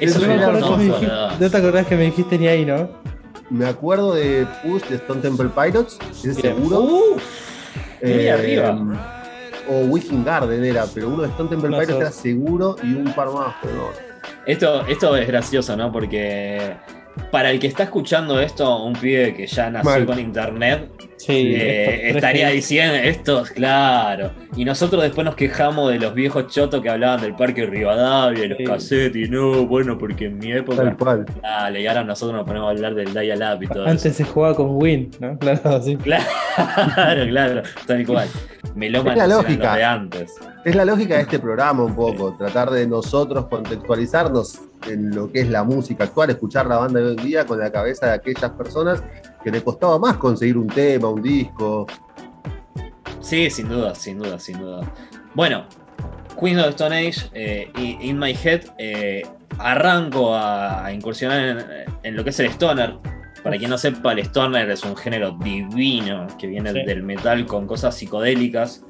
[0.00, 2.88] Eso, es no, no te acordás que me dijiste ni ahí, ¿no?
[3.50, 6.80] Me acuerdo de Push de Stone Temple Pilots, es seguro.
[6.80, 7.16] Uh,
[8.00, 8.76] eh, arriba.
[9.68, 13.30] O Wishing Garden era, pero uno de Stone Temple Pilots era seguro y un par
[13.30, 13.92] más, pero
[14.46, 15.92] Esto, esto es gracioso, ¿no?
[15.92, 16.74] Porque
[17.30, 20.90] para el que está escuchando esto, un pibe que ya nació con internet,
[21.28, 24.30] eh, estaría diciendo esto, claro.
[24.56, 28.58] Y nosotros después nos quejamos de los viejos chotos que hablaban del parque Rivadavia, los
[28.64, 30.96] cassettes, y no, bueno, porque en mi época.
[31.42, 34.54] Dale, y ahora nosotros nos ponemos a hablar del dial-up y todo Antes se jugaba
[34.54, 35.38] con Win, ¿no?
[35.38, 35.96] Claro, sí.
[36.04, 38.28] Claro, claro, tal cual.
[38.74, 39.76] Me lo es la lógica.
[39.76, 40.34] de antes.
[40.64, 45.40] Es la lógica de este programa un poco, tratar de nosotros contextualizarnos en lo que
[45.40, 48.12] es la música actual, escuchar la banda de hoy en día con la cabeza de
[48.14, 49.02] aquellas personas
[49.42, 51.86] que le costaba más conseguir un tema, un disco.
[53.20, 54.90] Sí, sin duda, sin duda, sin duda.
[55.34, 55.66] Bueno,
[56.40, 59.22] Queen of the Stone Age, eh, In My Head, eh,
[59.58, 62.94] arranco a, incursionar en, lo que es el stoner.
[63.44, 67.66] Para quien no sepa, el stoner es un género divino que viene del metal con
[67.66, 68.82] cosas psicodélicas.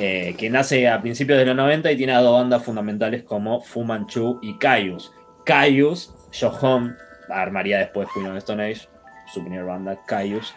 [0.00, 3.60] Eh, que nace a principios de los 90 y tiene a dos bandas fundamentales como
[3.60, 5.12] Fu Manchu y Caius.
[5.44, 6.14] Caius,
[6.62, 6.94] Home,
[7.28, 8.88] armaría después Queen of Stone Age,
[9.26, 10.54] su primera banda, Caius.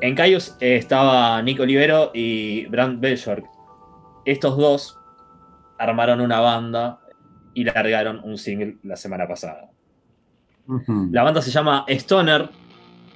[0.00, 3.46] En Caius eh, estaba Nico Olivero y Brand Bellsworth.
[4.24, 4.98] Estos dos
[5.78, 6.98] armaron una banda
[7.54, 9.70] y largaron un single la semana pasada.
[11.10, 12.48] La banda se llama Stoner.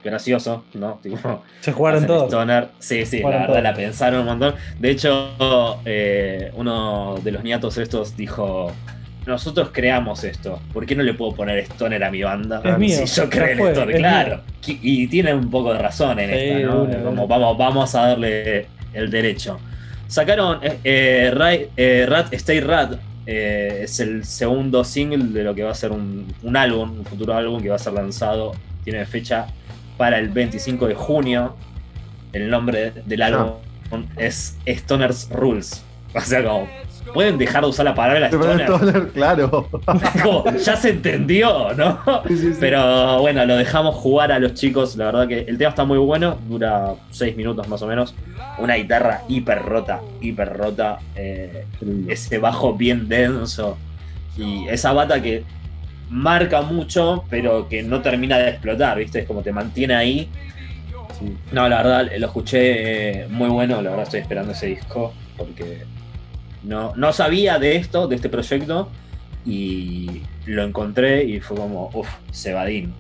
[0.03, 0.99] Gracioso, ¿no?
[1.61, 2.29] se jugaron todos.
[2.29, 2.69] Stoner.
[2.79, 4.55] Sí, sí, la verdad la pensaron un montón.
[4.79, 8.73] De hecho, eh, uno de los niatos estos dijo:
[9.27, 10.61] nosotros creamos esto.
[10.73, 12.63] ¿Por qué no le puedo poner Stoner a mi banda?
[12.65, 14.41] Es mío, si yo creo en Stoner, claro.
[14.67, 17.05] Y, tiene un poco de razón en esta, ¿no?
[17.05, 19.59] Como vamos, vamos a darle el derecho.
[20.11, 22.99] Sacaron eh, eh, eh, Rat Stay Rat.
[23.31, 27.63] Es el segundo single de lo que va a ser un, álbum, un futuro álbum
[27.63, 28.53] que va a ser lanzado.
[28.85, 29.47] Tiene fecha
[29.97, 31.55] para el 25 de junio.
[32.33, 33.53] El nombre del álbum
[34.17, 35.85] es Stoner's Rules.
[36.13, 36.69] O sea, como
[37.13, 39.09] pueden dejar de usar la palabra stoner.
[39.13, 39.69] claro.
[40.65, 42.01] ya se entendió, ¿no?
[42.59, 44.97] Pero bueno, lo dejamos jugar a los chicos.
[44.97, 48.15] La verdad que el tema está muy bueno, dura seis minutos más o menos.
[48.59, 50.99] Una guitarra hiper rota, hiper rota.
[51.15, 51.67] Eh,
[52.09, 53.77] ese bajo bien denso.
[54.37, 55.45] Y esa bata que
[56.09, 59.21] marca mucho, pero que no termina de explotar, ¿viste?
[59.21, 60.29] Es como te mantiene ahí.
[61.53, 63.83] No, la verdad, lo escuché eh, muy bueno.
[63.83, 65.85] La verdad, estoy esperando ese disco porque
[66.63, 68.89] no, no sabía de esto, de este proyecto,
[69.45, 72.93] y lo encontré y fue como, uff, Cebadín.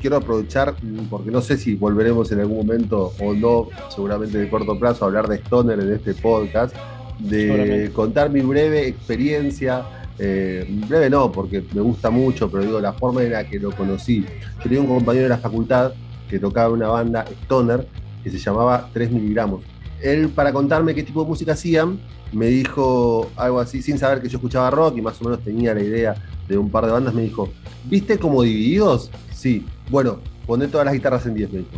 [0.00, 0.74] Quiero aprovechar,
[1.08, 5.08] porque no sé si volveremos en algún momento o no, seguramente de corto plazo, a
[5.08, 6.74] hablar de Stoner en este podcast,
[7.18, 9.82] de contar mi breve experiencia.
[10.18, 13.70] Eh, breve no, porque me gusta mucho, pero digo, la forma en la que lo
[13.72, 14.24] conocí.
[14.58, 15.92] Yo tenía un compañero de la facultad
[16.28, 17.86] que tocaba una banda Stoner
[18.22, 19.62] que se llamaba 3 miligramos.
[20.02, 21.98] Él, para contarme qué tipo de música hacían,
[22.34, 25.74] me dijo algo así, sin saber que yo escuchaba rock y más o menos tenía
[25.74, 26.14] la idea
[26.48, 27.48] de un par de bandas, me dijo,
[27.84, 29.10] ¿viste como divididos?
[29.32, 31.70] Sí, bueno, poné todas las guitarras en 10, me dijo.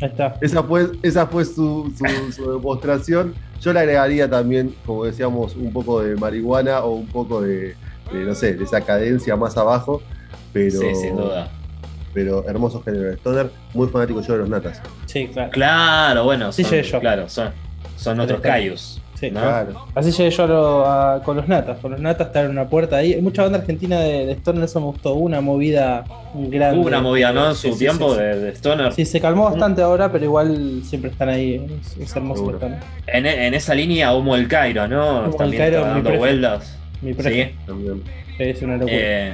[0.00, 0.36] está.
[0.40, 1.92] Esa fue, esa fue su,
[2.38, 3.34] demostración.
[3.60, 7.76] Yo le agregaría también, como decíamos, un poco de marihuana o un poco de,
[8.12, 10.02] no sé, de esa cadencia más abajo.
[10.52, 11.50] Pero, sí, sin duda.
[12.12, 14.82] Pero hermoso género de Stoner, muy fanático yo de los natas.
[15.06, 15.50] Sí, claro.
[15.50, 17.00] Claro, bueno, son, sí, yo.
[17.00, 17.50] Claro, son,
[17.96, 19.01] son otros callos.
[19.94, 21.78] Así llegué yo con los natas.
[21.78, 23.14] Con los natas estar en una puerta ahí.
[23.14, 25.14] Hay mucha banda argentina de, Stoner, eso me gustó.
[25.14, 26.04] Una movida
[26.34, 26.78] grande.
[26.78, 27.50] Hubo una movida, ¿no?
[27.50, 28.92] En su tiempo de, Stoner.
[28.92, 31.64] Sí, se calmó bastante ahora, pero igual siempre están ahí.
[32.00, 32.58] Es, hermoso.
[33.06, 35.28] En, en, esa línea, Humo el Cairo, ¿no?
[35.28, 36.78] Humo el Cairo, dando vueltas.
[37.00, 37.50] Mi sí.
[38.38, 38.96] Es una locura.
[38.96, 39.32] Eh,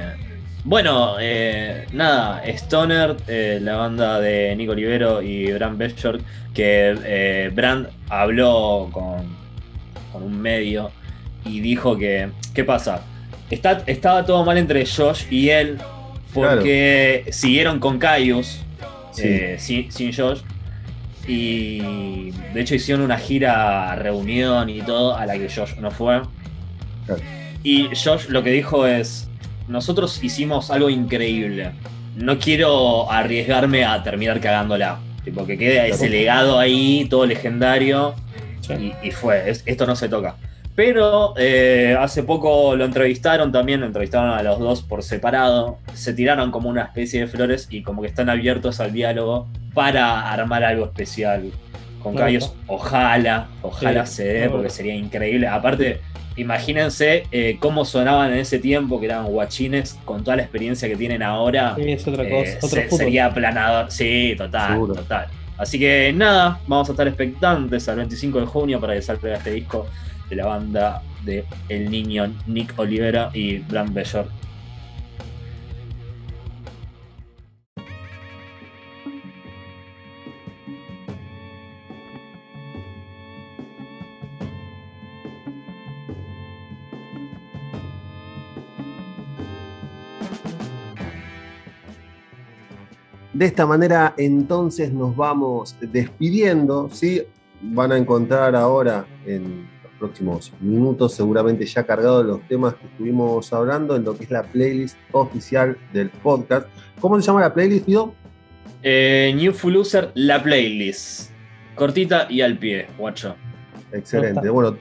[0.65, 6.21] Bueno, eh, nada, Stoner, eh, la banda de Nico Olivero y Brand Beshort,
[6.53, 9.38] que eh, Brand habló con,
[10.11, 10.91] con, un medio
[11.45, 13.01] y dijo que, ¿qué pasa?
[13.49, 15.79] Está, estaba todo mal entre Josh y él
[16.33, 18.61] porque siguieron con Caius,
[19.11, 20.41] sin, sin Josh,
[21.27, 26.21] y de hecho hicieron una gira, reunión y todo, a la que Josh no fue.
[27.63, 29.29] Y Josh lo que dijo es,
[29.67, 31.71] nosotros hicimos algo increíble.
[32.15, 34.99] No quiero arriesgarme a terminar cagándola.
[35.23, 38.15] Tipo, que quede ese legado ahí, todo legendario.
[38.77, 40.35] Y, fue, esto no se toca.
[40.75, 45.77] Pero eh, hace poco lo entrevistaron también, lo entrevistaron a los dos por separado.
[45.93, 50.31] Se tiraron como una especie de flores y como que están abiertos al diálogo para
[50.31, 51.51] armar algo especial
[52.01, 52.53] con Cayos.
[52.67, 55.47] Ojalá, ojalá se dé, porque sería increíble.
[55.47, 55.99] Aparte,
[56.37, 60.95] imagínense eh, cómo sonaban en ese tiempo, que eran guachines, con toda la experiencia que
[60.95, 61.75] tienen ahora.
[61.75, 62.79] Sí, es otra cosa.
[62.79, 63.91] Eh, sería aplanador.
[63.91, 65.27] Sí, total, total.
[65.59, 69.51] Así que nada, vamos a estar expectantes al 25 de junio para que salga este
[69.51, 69.87] disco
[70.29, 74.29] de la banda de El Niño Nick Olivera y Bram Bellor.
[93.39, 97.21] De esta manera entonces nos vamos despidiendo, ¿sí?
[97.61, 103.53] Van a encontrar ahora en los próximos minutos seguramente ya cargados los temas que estuvimos
[103.53, 106.67] hablando en lo que es la playlist oficial del podcast.
[106.99, 108.13] ¿Cómo se llama la playlist, Fido?
[108.83, 111.31] Eh, New Full User, la playlist.
[111.75, 113.37] Cortita y al pie, guacho.
[113.93, 114.49] Excelente.
[114.49, 114.75] Bueno,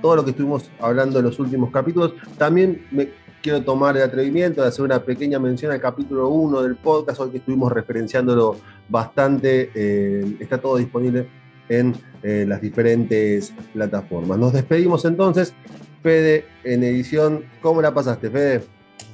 [0.00, 2.14] todo lo que estuvimos hablando en los últimos capítulos.
[2.38, 3.08] También me
[3.44, 7.30] quiero tomar el atrevimiento de hacer una pequeña mención al capítulo 1 del podcast, hoy
[7.30, 8.56] que estuvimos referenciándolo
[8.88, 11.26] bastante, eh, está todo disponible
[11.68, 14.38] en eh, las diferentes plataformas.
[14.38, 15.54] Nos despedimos entonces,
[16.02, 18.62] Fede, en edición, ¿cómo la pasaste, Fede?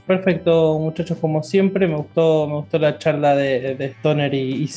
[0.07, 4.69] Perfecto, muchachos, como siempre, me gustó, me gustó la charla de, Stoner y, y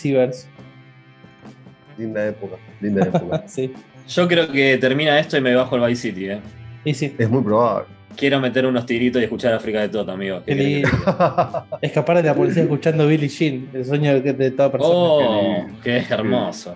[1.99, 3.43] Linda época, linda época.
[3.47, 3.71] sí.
[4.07, 6.41] Yo creo que termina esto y me bajo al Vice City, ¿eh?
[6.83, 7.15] Y sí.
[7.19, 7.92] Es muy probable.
[8.15, 10.41] Quiero meter unos tiritos y escuchar África de todo, amigo.
[11.81, 14.93] Escapar de la policía escuchando Billie Jean, el sueño de toda persona.
[14.95, 16.75] Oh, qué hermoso.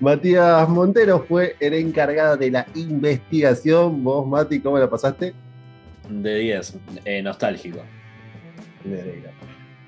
[0.00, 4.02] Matías Montero fue el encargado de la investigación.
[4.02, 5.34] Vos, Mati, ¿cómo la pasaste?
[6.08, 7.80] De 10, eh, nostálgico.
[8.82, 9.32] Me alegra.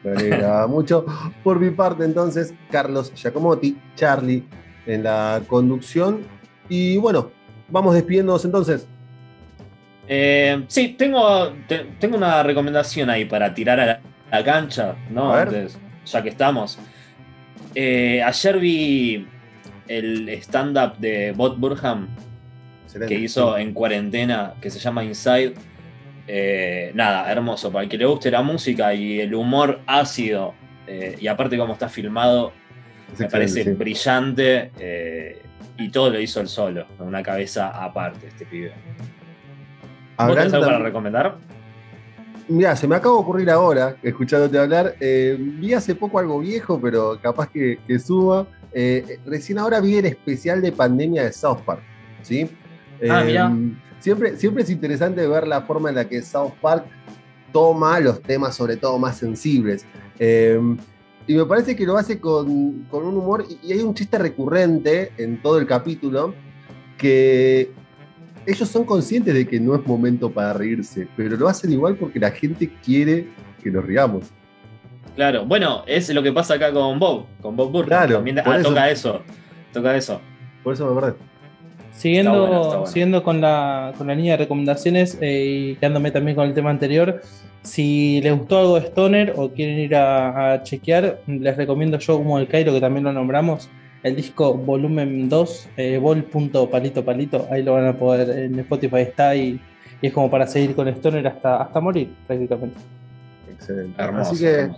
[0.05, 1.07] Me alegra mucho.
[1.43, 4.45] Por mi parte, entonces, Carlos Giacomotti, Charlie
[4.87, 6.21] en la conducción.
[6.69, 7.31] Y bueno,
[7.71, 8.87] vamos despidiéndonos entonces.
[10.09, 11.55] Eh, sí, tengo,
[11.99, 15.33] tengo una recomendación ahí para tirar a la, cancha, ¿no?
[16.05, 16.79] ya que estamos.
[17.75, 19.27] Eh, ayer vi
[19.89, 22.09] el stand-up de Bob Burham
[23.07, 25.55] que hizo en cuarentena, que se llama Inside.
[26.27, 27.71] Eh, nada, hermoso.
[27.71, 30.55] Para el que le guste la música y el humor ácido,
[31.21, 32.53] y aparte cómo está filmado,
[33.19, 34.71] me parece brillante.
[35.79, 38.73] y todo lo hizo él solo, con una cabeza aparte, este pibe.
[40.19, 41.39] ¿Vos tenés algo para recomendar?
[42.49, 44.97] Mira, se me acaba de ocurrir ahora, escuchándote hablar.
[45.01, 48.47] Eh, vi hace poco algo viejo, pero capaz que, suba.
[48.73, 51.83] Eh, recién ahora vi el especial de pandemia de South Park.
[52.23, 52.51] ¿sí?
[53.09, 53.53] Ah, mira.
[53.53, 56.85] Eh, siempre, siempre es interesante ver la forma en la que South Park
[57.53, 59.87] toma los temas, sobre todo más sensibles.
[60.19, 63.47] y me parece que lo hace con, un humor.
[63.63, 66.35] y hay un chiste recurrente en todo el capítulo
[66.99, 67.71] que
[68.47, 72.19] ellos son conscientes de que no es momento para reírse, pero lo hacen igual porque
[72.19, 73.29] la gente quiere
[73.63, 74.25] que nos riamos.
[75.15, 77.89] Claro, bueno, es lo que pasa acá con Bob, con Bob Burke.
[77.89, 79.21] Claro, También, ah, toca eso,
[79.73, 80.21] toca eso.
[80.63, 81.15] Por eso me acordé.
[81.93, 86.55] Siguiendo, siguiendo con, la, con la línea de recomendaciones eh, y quedándome también con el
[86.55, 87.21] tema anterior,
[87.63, 92.17] si les gustó algo de Stoner o quieren ir a, a chequear, les recomiendo yo
[92.17, 93.69] como el Cairo, que también lo nombramos,
[94.03, 99.35] el disco volumen 2, eh, vol.palito palito, ahí lo van a poder, en Spotify está
[99.37, 99.61] y,
[100.01, 102.77] es como para seguir con Stoner hasta, hasta morir prácticamente.
[103.49, 104.03] Excelente.
[104.03, 104.71] Así que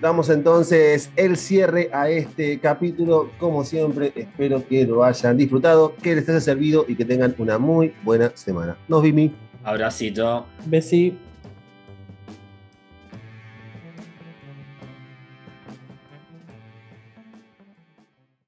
[0.00, 3.30] damos entonces el cierre a este capítulo.
[3.38, 7.56] Como siempre, espero que lo hayan disfrutado, que les haya servido y que tengan una
[7.58, 8.76] muy buena semana.
[8.88, 9.30] Nos vimos.
[9.62, 10.44] Abracito.
[10.66, 11.16] Besi.